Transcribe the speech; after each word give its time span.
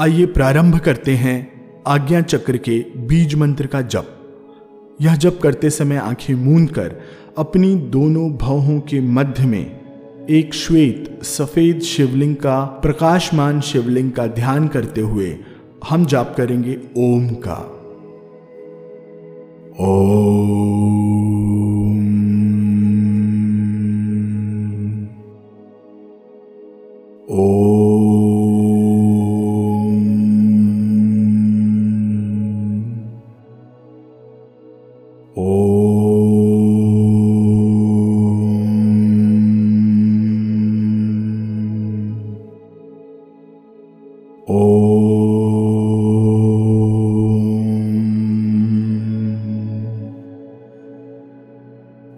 आइए 0.00 0.26
प्रारंभ 0.26 0.78
करते 0.78 1.12
हैं 1.12 1.36
आज्ञा 1.86 2.20
चक्र 2.20 2.56
के 2.56 2.78
बीज 2.80 3.34
मंत्र 3.34 3.66
का 3.66 3.80
जप। 3.80 4.06
यह 5.00 5.16
जप 5.16 5.40
करते 5.42 5.70
समय 5.70 5.96
आँखें 5.96 6.34
मूंद 6.34 6.70
कर 6.70 6.96
अपनी 7.38 7.74
दोनों 7.74 8.30
भवों 8.30 8.80
के 8.80 9.00
मध्य 9.00 9.46
में 9.46 9.80
एक 10.30 10.54
श्वेत, 10.54 11.20
सफ़ेद 11.22 11.80
शिवलिंग 11.80 12.36
का, 12.36 12.64
प्रकाशमान 12.64 13.60
शिवलिंग 13.60 14.12
का 14.12 14.26
ध्यान 14.26 14.68
करते 14.68 15.00
हुए 15.00 15.38
हम 15.88 16.06
जाप 16.06 16.34
करेंगे 16.36 16.78
ओम 16.96 17.28
का। 17.28 17.72
ओम। 19.80 20.75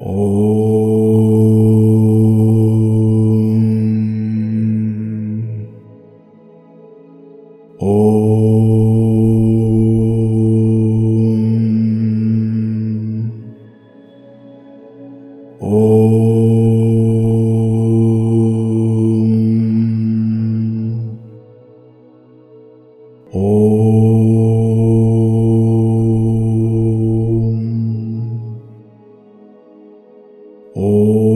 Oh. 0.00 0.57
Oh. 30.80 31.27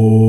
Oh. 0.00 0.27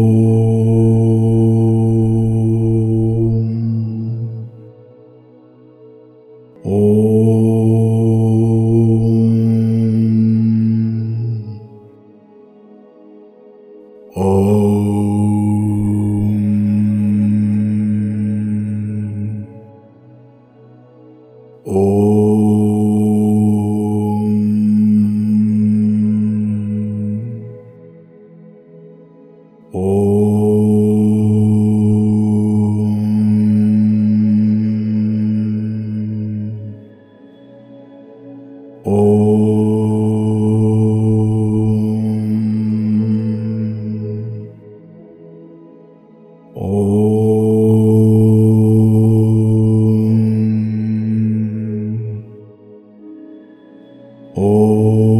Oh. 54.71 55.18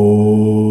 Oh. 0.00 0.67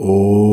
Oh. 0.00 0.47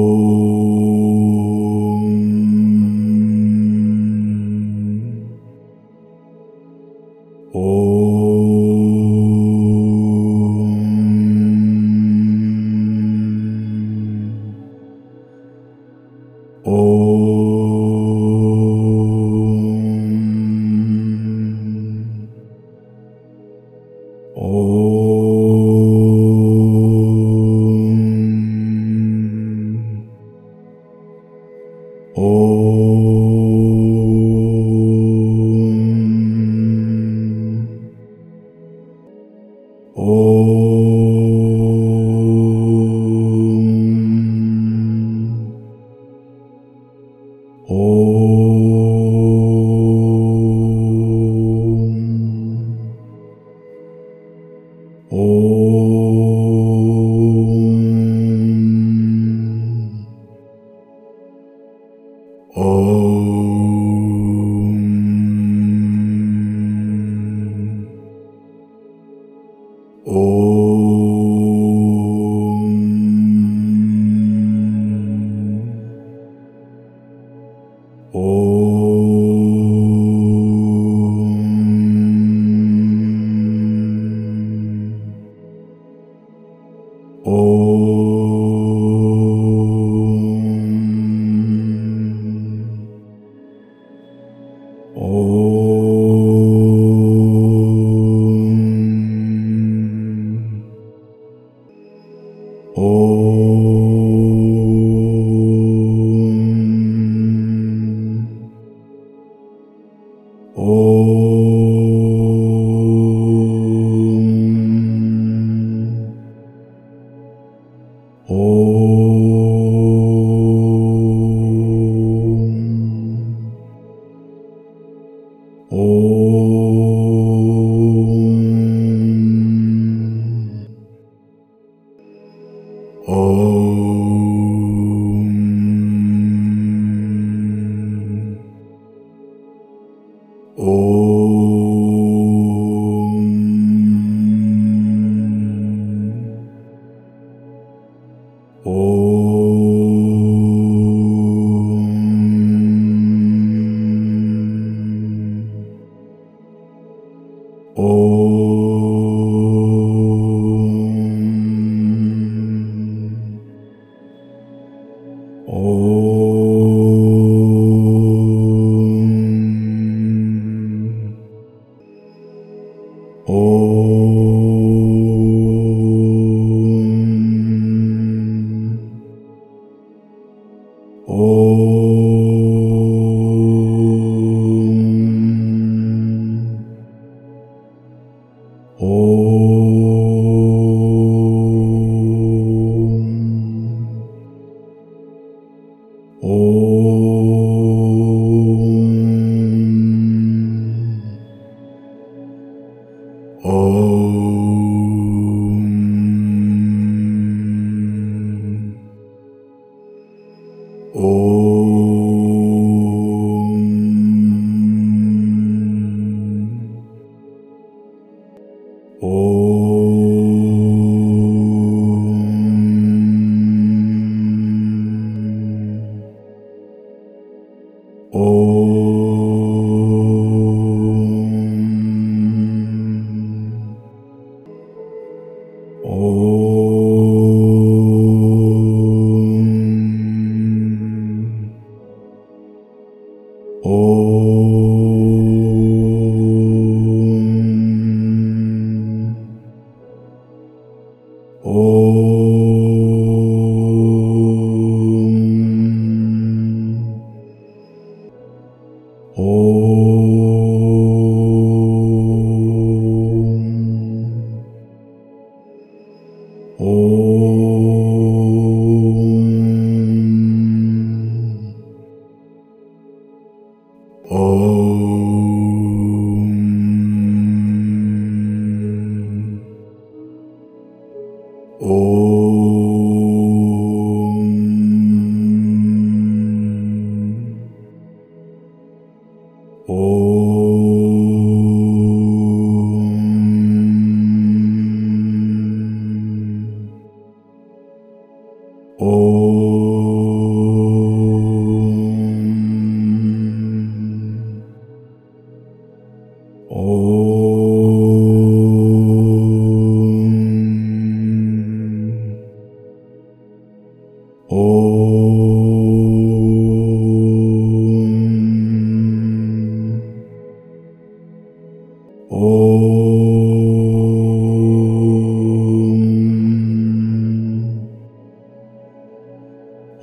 Oh. 274.08 275.15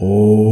Oh. 0.05 0.52